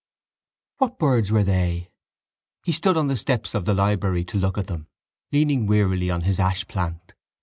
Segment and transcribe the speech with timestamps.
[0.79, 1.91] What birds were they?
[2.63, 4.87] He stood on the steps of the library to look at them,
[5.31, 7.13] leaning wearily on his ashplant.